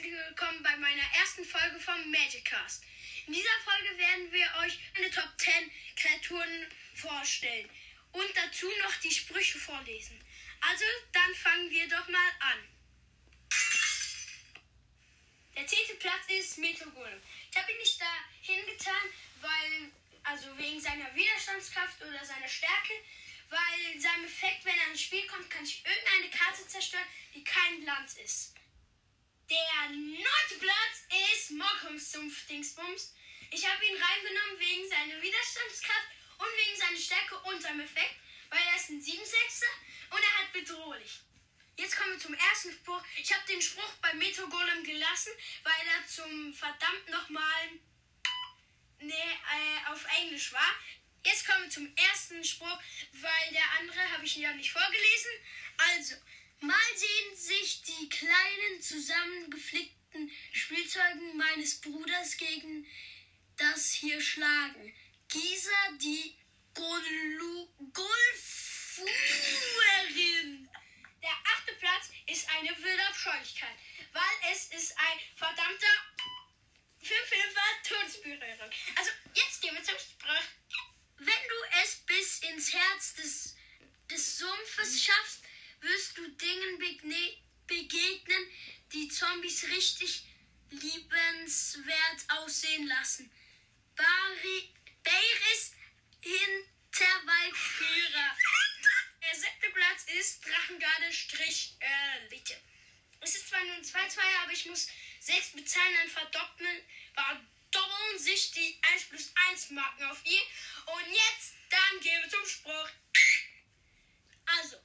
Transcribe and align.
herzlich 0.00 0.18
willkommen 0.28 0.62
bei 0.62 0.74
meiner 0.78 1.02
ersten 1.20 1.44
Folge 1.44 1.78
vom 1.78 2.10
Magicast. 2.10 2.84
In 3.26 3.34
dieser 3.34 3.60
Folge 3.62 3.98
werden 3.98 4.32
wir 4.32 4.46
euch 4.62 4.78
eine 4.96 5.10
Top 5.10 5.28
10 5.36 5.70
Kreaturen 5.94 6.66
vorstellen 6.94 7.68
und 8.12 8.28
dazu 8.34 8.66
noch 8.82 8.94
die 9.02 9.10
Sprüche 9.10 9.58
vorlesen. 9.58 10.18
Also, 10.62 10.86
dann 11.12 11.34
fangen 11.34 11.70
wir 11.70 11.86
doch 11.86 12.08
mal 12.08 12.30
an. 12.40 12.68
Der 15.54 15.66
zehnte 15.66 15.94
Platz 15.96 16.24
ist 16.28 16.56
Metrogolem. 16.56 17.20
Ich 17.50 17.58
habe 17.58 17.70
ihn 17.70 17.78
nicht 17.78 18.00
da 18.00 18.24
hingetan, 18.40 19.04
weil, 19.42 19.90
also 20.22 20.56
wegen 20.56 20.80
seiner 20.80 21.14
Widerstandskraft 21.14 22.00
oder 22.00 22.24
seiner 22.24 22.48
Stärke, 22.48 22.94
weil 23.50 24.00
sein 24.00 24.24
Effekt, 24.24 24.64
wenn 24.64 24.78
er 24.78 24.92
ins 24.92 25.02
Spiel 25.02 25.26
kommt, 25.26 25.50
kann 25.50 25.64
ich 25.64 25.84
irgendeine 25.84 26.30
Karte 26.30 26.66
zerstören, 26.66 27.04
die 27.34 27.44
kein 27.44 27.82
Glanz 27.82 28.16
ist. 28.16 28.54
Der 29.50 29.88
neunte 29.90 30.54
Platz 30.60 31.06
ist 31.34 31.50
Mockums 31.50 32.12
Sumpf-Dingsbums. 32.12 33.14
Ich 33.50 33.68
habe 33.68 33.84
ihn 33.84 34.00
reingenommen 34.00 34.60
wegen 34.60 34.88
seiner 34.88 35.20
Widerstandskraft 35.20 36.06
und 36.38 36.46
wegen 36.46 36.78
seiner 36.78 36.96
Stärke 36.96 37.36
und 37.40 37.60
seinem 37.60 37.80
Effekt, 37.80 38.14
weil 38.48 38.60
er 38.60 38.76
ist 38.76 38.90
ein 38.90 39.00
7 39.00 39.18
6 39.18 39.62
und 40.10 40.20
er 40.22 40.38
hat 40.38 40.52
bedrohlich. 40.52 41.18
Jetzt 41.76 41.96
kommen 41.96 42.12
wir 42.12 42.20
zum 42.20 42.34
ersten 42.34 42.72
Spruch. 42.72 43.02
Ich 43.16 43.34
habe 43.34 43.44
den 43.48 43.60
Spruch 43.60 43.92
bei 44.00 44.14
Metro 44.14 44.48
Golem 44.48 44.84
gelassen, 44.84 45.32
weil 45.64 45.86
er 45.96 46.06
zum 46.06 46.54
verdammt 46.54 47.08
nochmal 47.08 47.70
nee, 49.00 49.12
äh, 49.12 49.90
auf 49.90 50.06
Englisch 50.20 50.52
war. 50.52 50.74
Jetzt 51.24 51.44
kommen 51.44 51.64
wir 51.64 51.70
zum 51.70 51.92
ersten 51.96 52.44
Spruch, 52.44 52.80
weil 53.14 53.52
der 53.52 53.68
andere 53.80 54.12
habe 54.12 54.24
ich 54.24 54.36
ja 54.36 54.52
nicht 54.52 54.70
vorgelesen. 54.70 55.32
Also, 55.76 56.14
Mal 56.60 56.96
sehen 56.96 57.36
sich 57.36 57.82
die 57.82 58.08
kleinen 58.08 58.82
zusammengeflickten 58.82 60.30
Spielzeugen 60.52 61.36
meines 61.36 61.80
Bruders 61.80 62.36
gegen 62.36 62.86
das 63.56 63.92
hier 63.92 64.20
schlagen. 64.20 64.94
Gisa, 65.28 65.92
die 66.00 66.36
Golfuerin. 66.74 67.08
Der 71.22 71.36
achte 71.54 71.72
Platz 71.74 72.10
ist 72.26 72.48
eine 72.50 72.76
wilde 72.82 73.06
Abscheulichkeit, 73.08 73.76
weil 74.12 74.52
es 74.52 74.66
ist 74.66 74.96
ein 74.98 75.18
verdammter 75.36 75.86
Fünfhilfer 76.98 77.82
Todesberührung. 77.84 78.70
Also, 78.96 79.10
jetzt 79.34 79.62
gehen 79.62 79.74
wir 79.74 79.82
zum 79.82 79.98
Spruch. 79.98 80.44
Wenn 81.18 81.26
du 81.26 81.56
es 81.82 81.96
bis 82.06 82.38
ins 82.40 82.72
Herz 82.72 83.14
des 83.14 83.39
Zombies 89.20 89.64
richtig 89.64 90.24
liebenswert 90.70 92.24
aussehen 92.28 92.86
lassen. 92.86 93.30
Bari 93.94 94.72
Beiris 95.02 95.72
Hinterwaldführer. 96.22 98.34
Der 99.22 99.34
siebte 99.34 99.68
Platz 99.74 100.06
ist 100.18 100.46
Drachengarde 100.46 101.12
Strich 101.12 101.76
Elite. 101.80 102.58
Es 103.20 103.34
ist 103.34 103.50
zwar 103.50 103.62
nur 103.64 103.74
ein 103.74 103.84
2-2, 103.84 104.20
aber 104.42 104.52
ich 104.52 104.64
muss 104.64 104.88
6 105.20 105.50
bezahlen, 105.50 105.94
dann 105.96 106.08
verdoppeln, 106.08 106.82
verdoppeln 107.12 108.18
sich 108.18 108.52
die 108.52 108.78
1 108.94 109.04
plus 109.10 109.30
1 109.50 109.72
Marken 109.72 110.04
auf 110.04 110.24
ihr. 110.24 110.40
Und 110.94 111.06
jetzt, 111.06 111.56
dann 111.68 112.00
gehen 112.00 112.22
wir 112.22 112.30
zum 112.30 112.46
Spruch. 112.46 112.88
Also, 114.46 114.78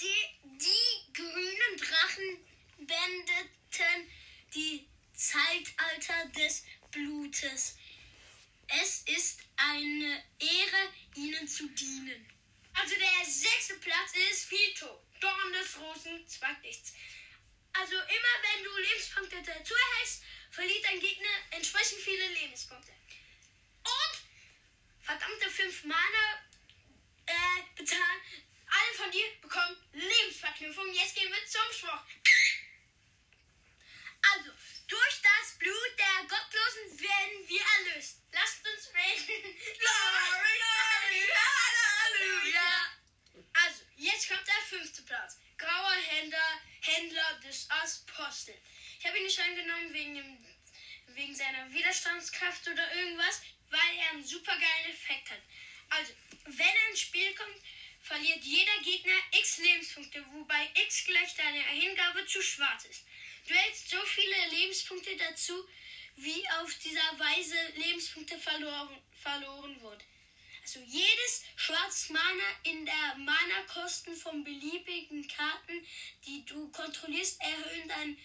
die, 0.00 0.40
die 0.42 1.12
grünen 1.12 1.76
Drachen 1.76 2.44
wendeten 2.78 4.10
die 4.54 4.88
Zeitalter 5.12 6.26
des 6.36 6.64
Blutes. 6.90 7.76
Es 8.68 9.02
ist 9.02 9.40
eine 9.88 10.24
Ehre, 10.38 10.92
ihnen 11.14 11.48
zu 11.48 11.68
dienen. 11.68 12.28
Also 12.74 12.94
der 12.94 13.24
sechste 13.24 13.74
Platz 13.74 14.14
ist 14.30 14.44
Fito, 14.44 15.02
Dorn 15.20 15.52
des 15.52 15.78
Rosen, 15.78 16.26
Zweignichts. 16.28 16.92
Also 17.72 17.94
immer 17.94 18.34
wenn 18.42 18.64
du 18.64 18.76
Lebenspunkte 18.76 19.42
dazu 19.42 19.74
erhältst, 19.74 20.22
verliert 20.50 20.84
dein 20.84 21.00
Gegner 21.00 21.28
entsprechend 21.50 22.00
viele 22.00 22.28
Lebenspunkte. 22.28 22.92
Und 23.84 24.18
verdammte 25.02 25.50
fünf 25.50 25.84
Mana 25.84 26.42
äh, 27.26 27.62
bezahlen 27.76 28.20
alle 28.70 28.94
von 28.96 29.10
dir 29.10 29.26
bekommen 29.40 29.76
Lebensverknüpfung. 29.92 30.92
Jetzt 30.92 31.14
gehen 31.14 31.30
wir 31.30 31.46
zum 31.46 31.72
Spruch. 31.72 32.02
Also, 34.34 34.50
durch 34.88 35.22
das 35.22 35.58
Blut 35.58 35.92
der 35.98 36.26
Gottlosen 36.28 37.00
werden 37.00 37.48
wir 37.48 37.62
erlöst. 37.78 38.22
Lasst 38.32 38.66
uns 38.66 38.92
beten. 38.92 39.42
Glory, 39.78 40.58
glory, 40.58 41.28
Halleluja. 42.08 42.70
Also, 43.64 43.84
jetzt 43.96 44.28
kommt 44.28 44.46
der 44.46 44.62
fünfte 44.68 45.02
Platz. 45.02 45.38
Grauer 45.56 45.94
Händler, 45.94 46.60
Händler 46.80 47.40
des 47.44 47.68
Apostel. 47.70 48.60
Ich 48.98 49.06
habe 49.06 49.07
ihn 49.18 49.24
nicht 49.24 49.38
reingenommen 49.38 49.92
wegen, 49.92 50.14
dem, 50.14 50.38
wegen 51.08 51.34
seiner 51.34 51.70
Widerstandskraft 51.72 52.68
oder 52.68 52.94
irgendwas, 52.94 53.42
weil 53.70 53.98
er 54.00 54.10
einen 54.10 54.24
super 54.24 54.52
geilen 54.52 54.90
Effekt 54.90 55.30
hat. 55.30 55.42
Also, 55.90 56.12
wenn 56.44 56.66
er 56.66 56.90
ins 56.90 57.00
Spiel 57.00 57.34
kommt, 57.34 57.56
verliert 58.02 58.42
jeder 58.42 58.78
Gegner 58.82 59.18
x 59.32 59.58
Lebenspunkte, 59.58 60.24
wobei 60.32 60.70
x 60.74 61.04
gleich 61.04 61.34
deine 61.34 61.60
Hingabe 61.60 62.24
zu 62.26 62.42
schwarz 62.42 62.84
ist. 62.86 63.04
Du 63.46 63.54
hältst 63.54 63.90
so 63.90 64.00
viele 64.06 64.48
Lebenspunkte 64.50 65.16
dazu, 65.16 65.68
wie 66.16 66.48
auf 66.60 66.72
dieser 66.78 67.18
Weise 67.18 67.56
Lebenspunkte 67.76 68.38
verloren, 68.38 69.00
verloren 69.22 69.80
wurden. 69.80 70.04
Also 70.62 70.80
jedes 70.80 71.44
schwarz 71.56 72.10
Mana 72.10 72.44
in 72.64 72.84
der 72.84 73.14
Mana-Kosten 73.58 74.16
von 74.16 74.42
beliebigen 74.44 75.26
Karten, 75.28 75.86
die 76.26 76.44
du 76.44 76.70
kontrollierst, 76.70 77.40
erhöhen 77.40 77.88
dein, 77.88 78.18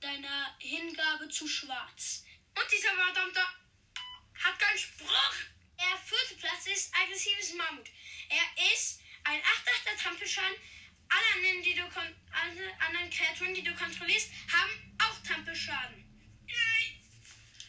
deiner 0.00 0.56
Hingabe 0.58 1.28
zu 1.28 1.46
schwarz. 1.48 2.24
Und 2.54 2.64
dieser 2.72 2.94
verdammte 2.94 3.40
hat 3.40 4.58
keinen 4.58 4.78
Spruch. 4.78 5.34
Der 5.78 5.96
vierte 5.98 6.34
Platz 6.40 6.66
ist 6.66 6.90
aggressives 6.94 7.52
Mammut. 7.54 7.90
Er 8.28 8.44
ist 8.72 9.00
ein 9.24 9.40
8-8er 9.40 9.96
Trampelschaden. 10.02 10.56
Alle 11.08 11.34
anderen, 11.34 11.62
die 11.62 11.74
du 11.74 11.82
alle 11.82 12.80
anderen 12.80 13.10
Kreaturen, 13.10 13.54
die 13.54 13.62
du 13.62 13.74
kontrollierst, 13.74 14.30
haben 14.52 14.98
auch 15.02 15.18
Trampelschaden. 15.22 16.04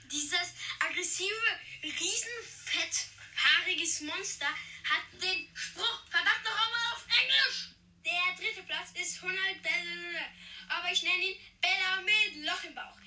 Dieses 0.09 0.53
aggressive, 0.79 1.59
riesenfetthaariges 1.83 3.99
Monster 4.01 4.47
hat 4.89 5.03
den 5.21 5.47
Spruch 5.53 6.03
verdammt 6.09 6.43
noch 6.43 6.65
einmal 6.65 6.93
auf 6.93 7.05
Englisch. 7.21 7.69
Der 8.05 8.26
dritte 8.37 8.63
Platz 8.63 8.91
ist 8.93 9.21
100 9.23 9.61
Bälle, 9.63 10.25
aber 10.69 10.91
ich 10.91 11.01
nenne 11.03 11.23
ihn 11.23 11.39
Bella 11.61 12.01
mit 12.01 12.45
Loch 12.45 12.63
im 12.63 12.75
Bauch. 12.75 12.97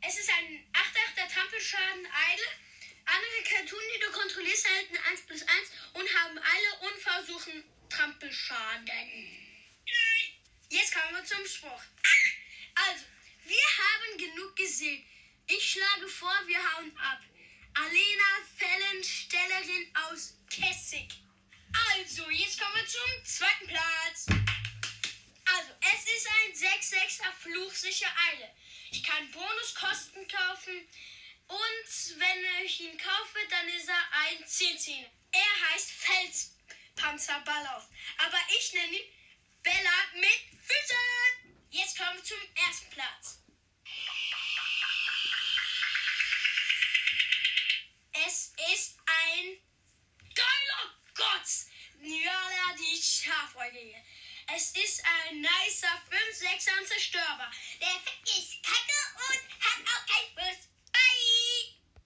Es 0.00 0.18
ist 0.18 0.30
ein 0.30 0.66
8-8er 0.72 1.32
Trampelschaden 1.32 2.06
Eidel. 2.06 2.44
Andere 3.06 3.42
Kreaturen, 3.44 3.84
die 3.94 4.00
du 4.00 4.12
kontrollierst, 4.12 4.66
erhalten 4.66 4.96
1 5.10 5.26
plus 5.26 5.42
1 5.42 5.50
und 5.94 6.14
haben 6.14 6.38
alle 6.38 6.92
Unversuchen 6.92 7.64
Trampelschaden. 7.88 9.44
Jetzt 10.68 10.94
kommen 10.94 11.16
wir 11.16 11.24
zum 11.24 11.46
Spruch. 11.46 11.82
Also, 12.74 13.04
wir 13.44 13.66
haben 13.78 14.18
genug 14.18 14.56
gesehen. 14.56 15.04
Ich 15.46 15.72
schlage 15.72 16.08
vor, 16.08 16.34
wir 16.46 16.58
hauen 16.58 16.96
ab. 16.98 17.20
6er 26.92 27.32
Fluchsicher 27.40 28.12
Eile. 28.30 28.54
Ich 28.90 29.02
kann 29.02 29.30
Bonuskosten 29.30 30.26
kaufen 30.28 30.88
und 31.48 32.18
wenn 32.18 32.64
ich 32.64 32.80
ihn 32.80 32.96
kaufe, 32.96 33.38
dann 33.50 33.68
ist 33.68 33.88
er 33.88 34.12
ein 34.12 34.44
10-10. 34.44 35.04
Er 35.32 35.70
heißt 35.70 35.90
Felspanzerballauf. 35.90 37.88
Aber 38.18 38.38
ich 38.58 38.72
nenne 38.72 38.96
ihn 38.96 39.12
Bella 39.62 40.04
mit 40.14 40.40
Füßen. 40.62 41.54
Jetzt 41.70 41.98
kommen 41.98 42.16
wir 42.16 42.24
zum 42.24 42.38
ersten 42.66 42.90
Platz. 42.90 43.40
Es 48.26 48.52
ist 48.72 48.96
ein 49.06 49.58
geiler 50.34 50.94
Gott. 51.14 51.48
Ja, 52.00 52.76
die 52.78 53.02
Schafäugige. 53.02 54.02
Es 54.52 54.72
ist 54.72 55.02
ein 55.04 55.40
nicer 55.40 56.02
5-6er 56.10 56.84
Zerstörer. 56.84 57.50
Der 57.80 57.88
Effekt 57.88 58.28
ist 58.28 58.62
kein 58.62 58.83